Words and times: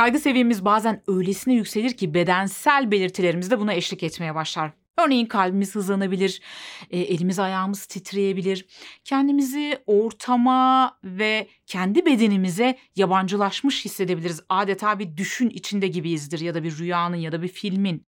Kaygı 0.00 0.18
seviyemiz 0.18 0.64
bazen 0.64 1.02
öylesine 1.08 1.54
yükselir 1.54 1.92
ki 1.92 2.14
bedensel 2.14 2.90
belirtilerimiz 2.90 3.50
de 3.50 3.60
buna 3.60 3.74
eşlik 3.74 4.02
etmeye 4.02 4.34
başlar. 4.34 4.72
Örneğin 4.98 5.26
kalbimiz 5.26 5.74
hızlanabilir, 5.74 6.40
e, 6.90 6.98
elimiz 6.98 7.38
ayağımız 7.38 7.86
titreyebilir. 7.86 8.66
Kendimizi 9.04 9.78
ortama 9.86 10.98
ve 11.04 11.48
kendi 11.66 12.06
bedenimize 12.06 12.78
yabancılaşmış 12.96 13.84
hissedebiliriz. 13.84 14.40
Adeta 14.48 14.98
bir 14.98 15.16
düşün 15.16 15.50
içinde 15.50 15.88
gibiyizdir 15.88 16.40
ya 16.40 16.54
da 16.54 16.62
bir 16.62 16.78
rüyanın 16.78 17.16
ya 17.16 17.32
da 17.32 17.42
bir 17.42 17.48
filmin. 17.48 18.06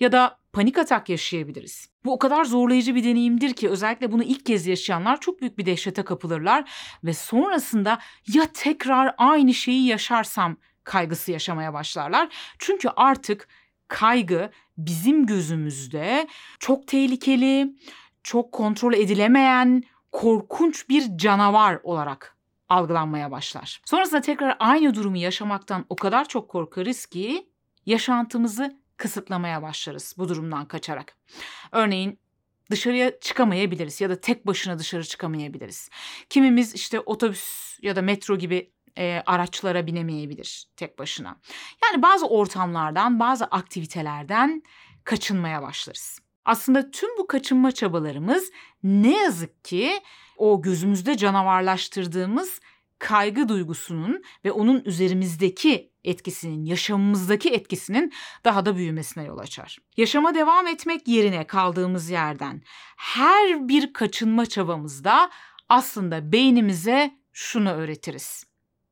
Ya 0.00 0.12
da 0.12 0.38
panik 0.52 0.78
atak 0.78 1.08
yaşayabiliriz. 1.08 1.88
Bu 2.04 2.12
o 2.12 2.18
kadar 2.18 2.44
zorlayıcı 2.44 2.94
bir 2.94 3.04
deneyimdir 3.04 3.52
ki 3.52 3.68
özellikle 3.68 4.12
bunu 4.12 4.22
ilk 4.22 4.46
kez 4.46 4.66
yaşayanlar 4.66 5.20
çok 5.20 5.40
büyük 5.40 5.58
bir 5.58 5.66
dehşete 5.66 6.02
kapılırlar 6.02 6.70
ve 7.04 7.14
sonrasında 7.14 7.98
ya 8.34 8.46
tekrar 8.54 9.14
aynı 9.18 9.54
şeyi 9.54 9.86
yaşarsam 9.86 10.56
kaygısı 10.84 11.32
yaşamaya 11.32 11.74
başlarlar. 11.74 12.28
Çünkü 12.58 12.88
artık 12.96 13.48
kaygı 13.88 14.50
bizim 14.78 15.26
gözümüzde 15.26 16.28
çok 16.58 16.86
tehlikeli, 16.86 17.74
çok 18.22 18.52
kontrol 18.52 18.94
edilemeyen, 18.94 19.82
korkunç 20.12 20.88
bir 20.88 21.16
canavar 21.16 21.80
olarak 21.82 22.36
algılanmaya 22.68 23.30
başlar. 23.30 23.80
Sonrasında 23.84 24.20
tekrar 24.20 24.56
aynı 24.58 24.94
durumu 24.94 25.16
yaşamaktan 25.16 25.84
o 25.88 25.96
kadar 25.96 26.28
çok 26.28 26.48
korkarız 26.48 27.06
ki 27.06 27.48
yaşantımızı 27.86 28.78
kısıtlamaya 28.96 29.62
başlarız 29.62 30.14
bu 30.18 30.28
durumdan 30.28 30.68
kaçarak. 30.68 31.16
Örneğin 31.72 32.18
dışarıya 32.70 33.20
çıkamayabiliriz 33.20 34.00
ya 34.00 34.10
da 34.10 34.20
tek 34.20 34.46
başına 34.46 34.78
dışarı 34.78 35.04
çıkamayabiliriz. 35.04 35.90
Kimimiz 36.30 36.74
işte 36.74 37.00
otobüs 37.00 37.78
ya 37.82 37.96
da 37.96 38.02
metro 38.02 38.36
gibi 38.38 38.72
e, 38.98 39.22
araçlara 39.26 39.86
binemeyebilir 39.86 40.66
tek 40.76 40.98
başına. 40.98 41.36
Yani 41.84 42.02
bazı 42.02 42.26
ortamlardan, 42.26 43.20
bazı 43.20 43.44
aktivitelerden 43.44 44.62
kaçınmaya 45.04 45.62
başlarız. 45.62 46.18
Aslında 46.44 46.90
tüm 46.90 47.18
bu 47.18 47.26
kaçınma 47.26 47.72
çabalarımız 47.72 48.50
ne 48.82 49.16
yazık 49.16 49.64
ki 49.64 50.00
o 50.36 50.62
gözümüzde 50.62 51.16
canavarlaştırdığımız 51.16 52.60
kaygı 52.98 53.48
duygusunun 53.48 54.22
ve 54.44 54.52
onun 54.52 54.82
üzerimizdeki 54.84 55.92
etkisinin, 56.04 56.64
yaşamımızdaki 56.64 57.50
etkisinin 57.50 58.12
daha 58.44 58.66
da 58.66 58.76
büyümesine 58.76 59.24
yol 59.24 59.38
açar. 59.38 59.78
Yaşama 59.96 60.34
devam 60.34 60.66
etmek 60.66 61.08
yerine 61.08 61.46
kaldığımız 61.46 62.10
yerden 62.10 62.62
her 62.96 63.68
bir 63.68 63.92
kaçınma 63.92 64.46
çabamızda 64.46 65.30
aslında 65.68 66.32
beynimize 66.32 67.18
şunu 67.32 67.70
öğretiriz. 67.70 68.44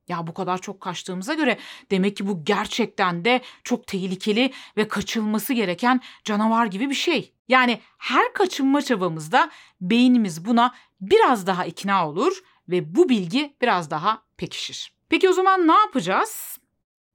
Ya 0.09 0.27
bu 0.27 0.35
kadar 0.35 0.59
çok 0.59 0.81
kaçtığımıza 0.81 1.35
göre 1.35 1.59
demek 1.91 2.17
ki 2.17 2.27
bu 2.29 2.45
gerçekten 2.45 3.25
de 3.25 3.41
çok 3.65 3.87
tehlikeli 3.87 4.53
ve 4.77 4.89
kaçılması 4.89 5.53
gereken 5.53 6.01
canavar 6.25 6.67
gibi 6.67 6.91
bir 6.91 6.95
şey. 6.95 7.33
Yani 7.49 7.81
her 7.99 8.33
kaçınma 8.33 8.83
çabamızda 8.83 9.51
beynimiz 9.81 10.45
buna 10.45 10.75
biraz 11.01 11.47
daha 11.47 11.65
ikna 11.65 12.09
olur 12.09 12.43
ve 12.69 12.95
bu 12.95 13.09
bilgi 13.09 13.57
biraz 13.63 13.91
daha 13.91 14.23
pekişir. 14.37 14.93
Peki 15.09 15.29
o 15.29 15.33
zaman 15.33 15.69
ne 15.69 15.73
yapacağız? 15.73 16.59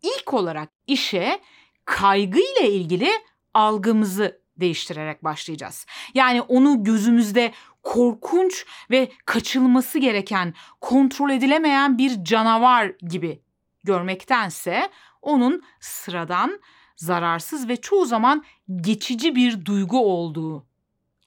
İlk 0.02 0.34
olarak 0.34 0.70
işe 0.88 1.40
kaygı 1.86 2.40
ile 2.40 2.72
ilgili 2.72 3.10
algımızı 3.54 4.42
değiştirerek 4.58 5.24
başlayacağız. 5.24 5.86
Yani 6.14 6.42
onu 6.42 6.84
gözümüzde 6.84 7.52
korkunç 7.88 8.66
ve 8.92 9.12
kaçılması 9.26 10.00
gereken, 10.00 10.54
kontrol 10.82 11.30
edilemeyen 11.30 11.98
bir 11.98 12.24
canavar 12.24 12.94
gibi 13.02 13.42
görmektense 13.84 14.90
onun 15.22 15.64
sıradan, 15.80 16.62
zararsız 16.96 17.70
ve 17.70 17.76
çoğu 17.76 18.06
zaman 18.06 18.44
geçici 18.76 19.36
bir 19.36 19.66
duygu 19.66 20.00
olduğu 20.00 20.66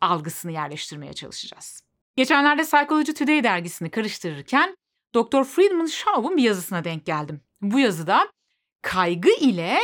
algısını 0.00 0.52
yerleştirmeye 0.52 1.12
çalışacağız. 1.12 1.82
Geçenlerde 2.16 2.62
Psychology 2.62 3.12
Today 3.12 3.44
dergisini 3.44 3.90
karıştırırken 3.90 4.76
Dr. 5.14 5.44
Friedman 5.44 5.86
Schau'un 5.86 6.36
bir 6.36 6.42
yazısına 6.42 6.84
denk 6.84 7.06
geldim. 7.06 7.40
Bu 7.62 7.78
yazıda 7.78 8.28
kaygı 8.82 9.30
ile 9.40 9.78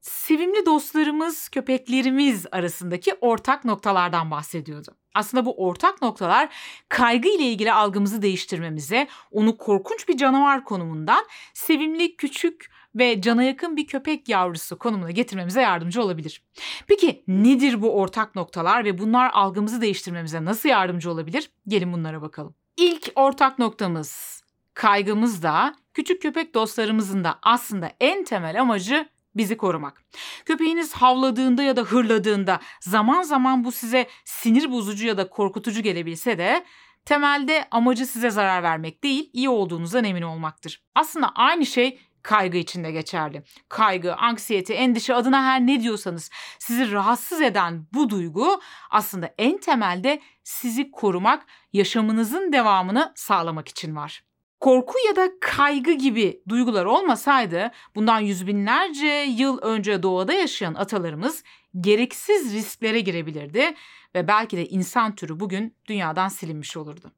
sevimli 0.00 0.66
dostlarımız, 0.66 1.48
köpeklerimiz 1.48 2.46
arasındaki 2.52 3.14
ortak 3.20 3.64
noktalardan 3.64 4.30
bahsediyordu. 4.30 4.96
Aslında 5.16 5.44
bu 5.44 5.66
ortak 5.66 6.02
noktalar 6.02 6.48
kaygı 6.88 7.28
ile 7.28 7.42
ilgili 7.42 7.72
algımızı 7.72 8.22
değiştirmemize, 8.22 9.08
onu 9.30 9.56
korkunç 9.56 10.08
bir 10.08 10.16
canavar 10.16 10.64
konumundan 10.64 11.24
sevimli, 11.54 12.16
küçük 12.16 12.70
ve 12.94 13.20
cana 13.20 13.42
yakın 13.42 13.76
bir 13.76 13.86
köpek 13.86 14.28
yavrusu 14.28 14.78
konumuna 14.78 15.10
getirmemize 15.10 15.60
yardımcı 15.60 16.02
olabilir. 16.02 16.42
Peki 16.86 17.24
nedir 17.28 17.82
bu 17.82 17.94
ortak 18.00 18.34
noktalar 18.34 18.84
ve 18.84 18.98
bunlar 18.98 19.30
algımızı 19.32 19.80
değiştirmemize 19.80 20.44
nasıl 20.44 20.68
yardımcı 20.68 21.10
olabilir? 21.10 21.50
Gelin 21.68 21.92
bunlara 21.92 22.22
bakalım. 22.22 22.54
İlk 22.76 23.12
ortak 23.14 23.58
noktamız 23.58 24.42
kaygımız 24.74 25.42
da 25.42 25.74
küçük 25.94 26.22
köpek 26.22 26.54
dostlarımızın 26.54 27.24
da 27.24 27.38
aslında 27.42 27.92
en 28.00 28.24
temel 28.24 28.60
amacı 28.60 29.08
bizi 29.36 29.56
korumak. 29.56 30.04
Köpeğiniz 30.44 30.92
havladığında 30.92 31.62
ya 31.62 31.76
da 31.76 31.82
hırladığında 31.82 32.60
zaman 32.80 33.22
zaman 33.22 33.64
bu 33.64 33.72
size 33.72 34.08
sinir 34.24 34.70
bozucu 34.70 35.06
ya 35.06 35.16
da 35.16 35.28
korkutucu 35.28 35.82
gelebilse 35.82 36.38
de 36.38 36.64
temelde 37.04 37.68
amacı 37.70 38.06
size 38.06 38.30
zarar 38.30 38.62
vermek 38.62 39.04
değil, 39.04 39.30
iyi 39.32 39.48
olduğunuzdan 39.48 40.04
emin 40.04 40.22
olmaktır. 40.22 40.82
Aslında 40.94 41.28
aynı 41.34 41.66
şey 41.66 41.98
kaygı 42.22 42.58
içinde 42.58 42.92
geçerli. 42.92 43.42
Kaygı, 43.68 44.14
anksiyete, 44.14 44.74
endişe 44.74 45.14
adına 45.14 45.44
her 45.44 45.60
ne 45.60 45.80
diyorsanız 45.80 46.30
sizi 46.58 46.92
rahatsız 46.92 47.40
eden 47.40 47.86
bu 47.94 48.10
duygu 48.10 48.60
aslında 48.90 49.34
en 49.38 49.58
temelde 49.58 50.20
sizi 50.44 50.90
korumak, 50.90 51.46
yaşamınızın 51.72 52.52
devamını 52.52 53.12
sağlamak 53.16 53.68
için 53.68 53.96
var. 53.96 54.22
Korku 54.60 54.94
ya 55.08 55.16
da 55.16 55.30
kaygı 55.40 55.92
gibi 55.92 56.42
duygular 56.48 56.84
olmasaydı 56.84 57.70
bundan 57.94 58.20
yüz 58.20 58.46
binlerce 58.46 59.26
yıl 59.28 59.58
önce 59.58 60.02
doğada 60.02 60.32
yaşayan 60.32 60.74
atalarımız 60.74 61.42
gereksiz 61.80 62.54
risklere 62.54 63.00
girebilirdi 63.00 63.74
ve 64.14 64.28
belki 64.28 64.56
de 64.56 64.68
insan 64.68 65.14
türü 65.14 65.40
bugün 65.40 65.74
dünyadan 65.86 66.28
silinmiş 66.28 66.76
olurdu. 66.76 67.12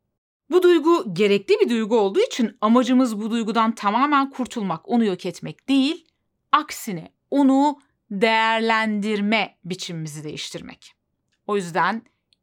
Bu 0.50 0.62
duygu 0.62 1.14
gerekli 1.14 1.54
bir 1.60 1.68
duygu 1.68 1.98
olduğu 1.98 2.20
için 2.20 2.56
amacımız 2.60 3.20
bu 3.20 3.30
duygudan 3.30 3.74
tamamen 3.74 4.30
kurtulmak, 4.30 4.88
onu 4.88 5.04
yok 5.04 5.26
etmek 5.26 5.68
değil, 5.68 6.06
aksine 6.52 7.12
onu 7.30 7.80
değerlendirme 8.10 9.58
biçimimizi 9.64 10.24
değiştirmek. 10.24 10.94
O 11.46 11.56
yüzden 11.56 12.02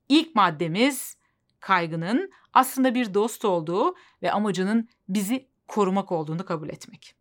ilk 0.10 0.36
maddemiz 0.36 1.18
kaygının 1.66 2.32
aslında 2.54 2.96
bir 2.96 3.14
dost 3.14 3.46
olduğu 3.46 3.96
ve 4.22 4.32
amacının 4.32 4.90
bizi 5.10 5.48
korumak 5.68 6.12
olduğunu 6.12 6.46
kabul 6.46 6.70
etmek. 6.70 7.16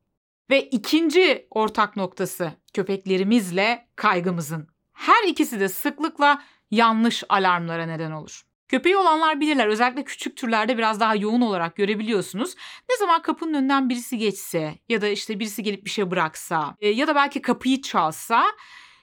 Ve 0.50 0.62
ikinci 0.62 1.46
ortak 1.50 1.96
noktası 1.96 2.52
köpeklerimizle 2.74 3.88
kaygımızın. 3.96 4.68
Her 4.92 5.28
ikisi 5.28 5.60
de 5.60 5.68
sıklıkla 5.68 6.42
yanlış 6.70 7.24
alarmlara 7.28 7.86
neden 7.86 8.10
olur. 8.10 8.42
Köpeği 8.68 8.96
olanlar 8.96 9.40
bilirler. 9.40 9.66
Özellikle 9.66 10.04
küçük 10.04 10.36
türlerde 10.36 10.78
biraz 10.78 11.00
daha 11.00 11.14
yoğun 11.14 11.40
olarak 11.40 11.76
görebiliyorsunuz. 11.76 12.54
Ne 12.90 12.96
zaman 12.96 13.22
kapının 13.22 13.54
önünden 13.54 13.88
birisi 13.88 14.18
geçse 14.18 14.74
ya 14.88 15.00
da 15.00 15.08
işte 15.08 15.40
birisi 15.40 15.62
gelip 15.62 15.84
bir 15.84 15.90
şey 15.90 16.10
bıraksa 16.10 16.76
e, 16.80 16.88
ya 16.88 17.06
da 17.06 17.14
belki 17.14 17.42
kapıyı 17.42 17.82
çalsa 17.82 18.44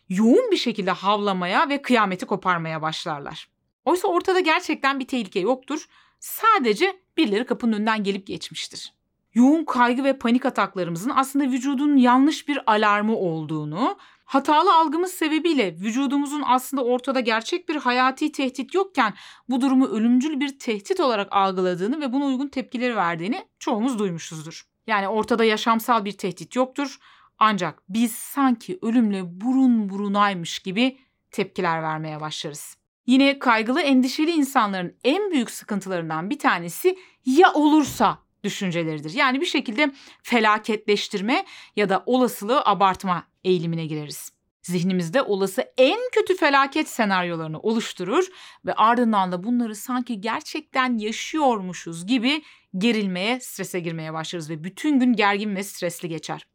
yoğun 0.09 0.52
bir 0.52 0.58
şekilde 0.58 0.91
havlamaya 0.91 1.69
ve 1.69 1.81
kıyameti 1.81 2.25
koparmaya 2.25 2.81
başlarlar. 2.81 3.47
Oysa 3.86 4.08
ortada 4.08 4.40
gerçekten 4.40 5.00
bir 5.00 5.08
tehlike 5.08 5.40
yoktur. 5.40 5.86
Sadece 6.19 7.00
birileri 7.18 7.46
kapının 7.46 7.74
önünden 7.74 8.03
gelip 8.03 8.28
geçmiştir. 8.28 8.94
Yoğun 9.34 9.66
kaygı 9.66 10.03
ve 10.03 10.18
panik 10.18 10.46
ataklarımızın 10.46 11.12
aslında 11.16 11.46
vücudun 11.46 11.97
yanlış 11.97 12.47
bir 12.47 12.72
alarmı 12.72 13.16
olduğunu, 13.16 13.97
hatalı 14.26 14.73
algımız 14.73 15.11
sebebiyle 15.11 15.76
vücudumuzun 15.76 16.44
aslında 16.46 16.84
ortada 16.84 17.20
gerçek 17.20 17.70
bir 17.70 17.76
hayati 17.76 18.32
tehdit 18.32 18.73
yokken 18.73 19.14
bu 19.50 19.61
durumu 19.61 19.88
ölümcül 19.88 20.40
bir 20.40 20.59
tehdit 20.59 21.00
olarak 21.00 21.28
algıladığını 21.32 22.02
ve 22.02 22.14
buna 22.14 22.26
uygun 22.26 22.47
tepkileri 22.47 22.96
verdiğini 22.96 23.46
çoğumuz 23.59 24.00
duymuşuzdur. 24.00 24.66
Yani 24.88 25.08
ortada 25.08 25.44
yaşamsal 25.44 26.06
bir 26.06 26.11
tehdit 26.11 26.56
yoktur 26.56 27.00
ancak 27.40 27.84
biz 27.90 28.11
sanki 28.11 28.79
ölümle 28.82 29.41
burun 29.41 29.90
burunaymış 29.90 30.59
gibi 30.59 30.97
tepkiler 31.32 31.84
vermeye 31.84 32.22
başlarız. 32.22 32.81
Yine 33.06 33.40
kaygılı, 33.40 33.82
endişeli 33.82 34.32
insanların 34.32 34.96
en 35.03 35.32
büyük 35.32 35.52
sıkıntılarından 35.52 36.30
bir 36.30 36.40
tanesi 36.40 36.98
ya 37.26 37.53
olursa 37.53 38.20
düşünceleridir. 38.44 39.14
Yani 39.14 39.42
bir 39.42 39.46
şekilde 39.46 39.92
felaketleştirme 40.24 41.46
ya 41.76 41.90
da 41.90 42.03
olasılığı 42.06 42.62
abartma 42.66 43.28
eğilimine 43.44 43.86
gireriz. 43.86 44.32
Zihnimizde 44.62 45.22
olası 45.22 45.74
en 45.78 46.00
kötü 46.12 46.38
felaket 46.38 46.90
senaryolarını 46.90 47.59
oluşturur 47.59 48.26
ve 48.66 48.74
ardından 48.74 49.32
da 49.32 49.44
bunları 49.44 49.76
sanki 49.76 50.22
gerçekten 50.22 50.97
yaşıyormuşuz 50.97 52.08
gibi 52.08 52.44
gerilmeye, 52.78 53.40
strese 53.40 53.80
girmeye 53.80 54.14
başlarız 54.14 54.50
ve 54.50 54.64
bütün 54.64 55.00
gün 55.00 55.14
gergin 55.14 55.56
ve 55.56 55.64
stresli 55.64 56.09
geçer. 56.09 56.47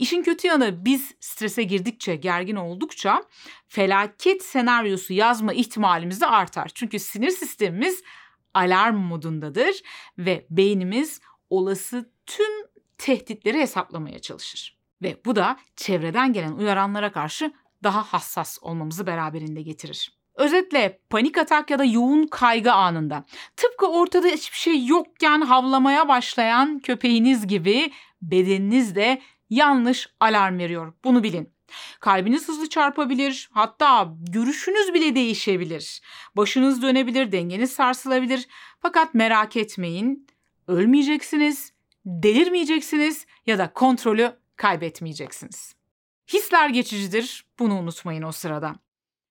İşin 0.00 0.22
kötü 0.22 0.48
yanı 0.48 0.84
biz 0.84 1.14
strese 1.20 1.62
girdikçe, 1.62 2.16
gergin 2.16 2.56
oldukça 2.56 3.22
felaket 3.68 4.42
senaryosu 4.42 5.12
yazma 5.12 5.52
ihtimalimiz 5.52 6.20
de 6.20 6.26
artar. 6.26 6.70
Çünkü 6.74 6.98
sinir 6.98 7.30
sistemimiz 7.30 8.02
alarm 8.54 8.96
modundadır 8.96 9.82
ve 10.18 10.46
beynimiz 10.50 11.20
olası 11.50 12.12
tüm 12.26 12.52
tehditleri 12.98 13.58
hesaplamaya 13.58 14.18
çalışır. 14.18 14.78
Ve 15.02 15.16
bu 15.24 15.36
da 15.36 15.56
çevreden 15.76 16.32
gelen 16.32 16.52
uyaranlara 16.52 17.12
karşı 17.12 17.52
daha 17.82 18.02
hassas 18.02 18.58
olmamızı 18.62 19.06
beraberinde 19.06 19.62
getirir. 19.62 20.18
Özetle 20.34 21.00
panik 21.10 21.38
atak 21.38 21.70
ya 21.70 21.78
da 21.78 21.84
yoğun 21.84 22.26
kaygı 22.26 22.72
anında 22.72 23.24
tıpkı 23.56 23.86
ortada 23.86 24.28
hiçbir 24.28 24.58
şey 24.58 24.86
yokken 24.86 25.40
havlamaya 25.40 26.08
başlayan 26.08 26.78
köpeğiniz 26.78 27.46
gibi 27.46 27.92
bedeniniz 28.22 28.94
de 28.94 29.20
yanlış 29.50 30.08
alarm 30.20 30.58
veriyor. 30.58 30.92
Bunu 31.04 31.22
bilin. 31.22 31.52
Kalbiniz 32.00 32.48
hızlı 32.48 32.68
çarpabilir, 32.68 33.50
hatta 33.52 34.14
görüşünüz 34.18 34.94
bile 34.94 35.14
değişebilir. 35.14 36.00
Başınız 36.36 36.82
dönebilir, 36.82 37.32
dengeniz 37.32 37.72
sarsılabilir. 37.72 38.48
Fakat 38.80 39.14
merak 39.14 39.56
etmeyin, 39.56 40.26
ölmeyeceksiniz, 40.68 41.72
delirmeyeceksiniz 42.04 43.26
ya 43.46 43.58
da 43.58 43.72
kontrolü 43.72 44.36
kaybetmeyeceksiniz. 44.56 45.74
Hisler 46.32 46.68
geçicidir, 46.68 47.44
bunu 47.58 47.78
unutmayın 47.78 48.22
o 48.22 48.32
sırada. 48.32 48.74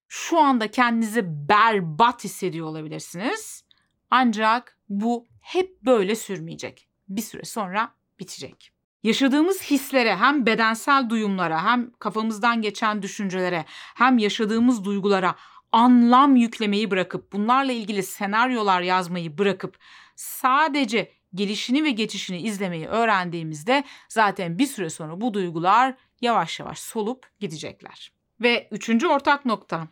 Şu 0.07 0.39
anda 0.39 0.71
kendinizi 0.71 1.49
berbat 1.49 2.23
hissediyor 2.23 2.67
olabilirsiniz. 2.67 3.63
Ancak 4.11 4.77
bu 4.89 5.27
hep 5.41 5.81
böyle 5.81 6.15
sürmeyecek. 6.15 6.87
Bir 7.09 7.21
süre 7.21 7.43
sonra 7.43 7.95
bitecek. 8.19 8.78
Yaşadığımız 9.03 9.61
hislere 9.61 10.15
hem 10.15 10.45
bedensel 10.45 11.09
duyumlara 11.09 11.63
hem 11.63 11.91
kafamızdan 11.99 12.61
geçen 12.61 13.01
düşüncelere 13.01 13.65
hem 13.95 14.17
yaşadığımız 14.17 14.85
duygulara 14.85 15.35
anlam 15.71 16.35
yüklemeyi 16.35 16.91
bırakıp 16.91 17.33
bunlarla 17.33 17.71
ilgili 17.71 18.03
senaryolar 18.03 18.81
yazmayı 18.81 19.37
bırakıp 19.37 19.77
sadece 20.15 21.11
gelişini 21.35 21.83
ve 21.83 21.91
geçişini 21.91 22.41
izlemeyi 22.41 22.87
öğrendiğimizde 22.87 23.83
zaten 24.09 24.59
bir 24.59 24.67
süre 24.67 24.89
sonra 24.89 25.21
bu 25.21 25.33
duygular 25.33 25.95
yavaş 26.21 26.59
yavaş 26.59 26.79
solup 26.79 27.25
gidecekler. 27.39 28.11
Ve 28.41 28.67
üçüncü 28.71 29.07
ortak 29.07 29.45
nokta. 29.45 29.87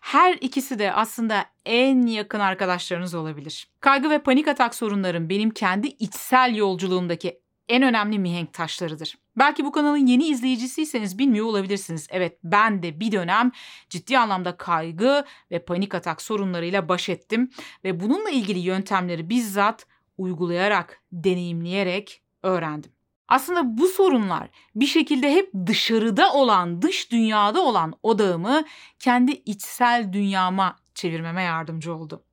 Her 0.00 0.34
ikisi 0.34 0.78
de 0.78 0.92
aslında 0.92 1.44
en 1.66 2.06
yakın 2.06 2.40
arkadaşlarınız 2.40 3.14
olabilir. 3.14 3.68
Kaygı 3.80 4.10
ve 4.10 4.18
panik 4.18 4.48
atak 4.48 4.74
sorunların 4.74 5.28
benim 5.28 5.50
kendi 5.50 5.86
içsel 5.86 6.54
yolculuğumdaki 6.56 7.40
en 7.68 7.82
önemli 7.82 8.18
mihenk 8.18 8.52
taşlarıdır. 8.52 9.18
Belki 9.36 9.64
bu 9.64 9.72
kanalın 9.72 10.06
yeni 10.06 10.26
izleyicisiyseniz 10.26 11.18
bilmiyor 11.18 11.46
olabilirsiniz. 11.46 12.06
Evet 12.10 12.38
ben 12.44 12.82
de 12.82 13.00
bir 13.00 13.12
dönem 13.12 13.52
ciddi 13.90 14.18
anlamda 14.18 14.56
kaygı 14.56 15.24
ve 15.50 15.64
panik 15.64 15.94
atak 15.94 16.22
sorunlarıyla 16.22 16.88
baş 16.88 17.08
ettim 17.08 17.50
ve 17.84 18.00
bununla 18.00 18.30
ilgili 18.30 18.58
yöntemleri 18.58 19.30
bizzat 19.30 19.86
uygulayarak, 20.18 21.02
deneyimleyerek 21.12 22.22
öğrendim. 22.42 22.92
Aslında 23.28 23.78
bu 23.78 23.86
sorunlar 23.88 24.48
bir 24.74 24.86
şekilde 24.86 25.32
hep 25.32 25.50
dışarıda 25.66 26.32
olan, 26.32 26.82
dış 26.82 27.12
dünyada 27.12 27.60
olan 27.62 27.94
odağımı 28.02 28.64
kendi 28.98 29.32
içsel 29.32 30.12
dünyama 30.12 30.76
çevirmeme 30.94 31.42
yardımcı 31.42 31.94
oldu. 31.94 32.24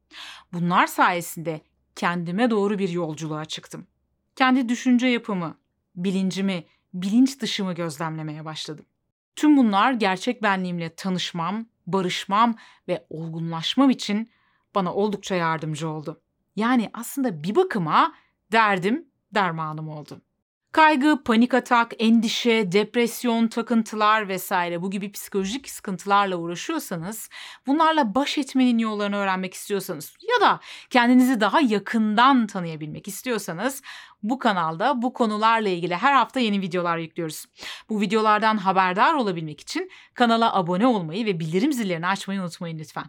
Bunlar 0.53 0.87
sayesinde 0.87 1.61
kendime 1.95 2.49
doğru 2.49 2.79
bir 2.79 2.89
yolculuğa 2.89 3.45
çıktım. 3.45 3.87
Kendi 4.35 4.69
düşünce 4.69 5.07
yapımı, 5.07 5.57
bilincimi, 5.95 6.65
bilinç 6.93 7.41
dışımı 7.41 7.73
gözlemlemeye 7.73 8.45
başladım. 8.45 8.85
Tüm 9.35 9.57
bunlar 9.57 9.93
gerçek 9.93 10.43
benliğimle 10.43 10.95
tanışmam, 10.95 11.65
barışmam 11.87 12.55
ve 12.87 13.05
olgunlaşmam 13.09 13.89
için 13.89 14.29
bana 14.75 14.93
oldukça 14.93 15.35
yardımcı 15.35 15.89
oldu. 15.89 16.21
Yani 16.55 16.89
aslında 16.93 17.43
bir 17.43 17.55
bakıma 17.55 18.13
derdim 18.51 19.07
dermanım 19.33 19.89
oldu. 19.89 20.21
Kaygı, 20.75 21.24
panik 21.25 21.54
atak, 21.54 21.94
endişe, 22.00 22.72
depresyon, 22.72 23.48
takıntılar 23.48 24.27
vesaire 24.27 24.81
bu 24.81 24.92
gibi 24.92 25.12
psikolojik 25.12 25.69
sıkıntılarla 25.69 26.36
uğraşıyorsanız, 26.36 27.30
bunlarla 27.68 28.16
baş 28.16 28.38
etmenin 28.38 28.77
yollarını 28.77 29.16
öğrenmek 29.16 29.54
istiyorsanız 29.54 30.13
ya 30.22 30.48
da 30.48 30.60
kendinizi 30.89 31.42
daha 31.42 31.62
yakından 31.62 32.48
tanıyabilmek 32.48 33.07
istiyorsanız 33.07 33.81
bu 34.24 34.39
kanalda 34.39 35.01
bu 35.01 35.13
konularla 35.13 35.69
ilgili 35.69 35.95
her 35.95 36.13
hafta 36.13 36.39
yeni 36.39 36.62
videolar 36.62 36.98
yüklüyoruz. 36.98 37.45
Bu 37.89 38.01
videolardan 38.01 38.57
haberdar 38.57 39.13
olabilmek 39.13 39.62
için 39.62 39.92
kanala 40.13 40.56
abone 40.56 40.88
olmayı 40.88 41.25
ve 41.25 41.39
bildirim 41.39 41.74
zillerini 41.74 42.07
açmayı 42.07 42.42
unutmayın 42.42 42.80
lütfen. 42.80 43.06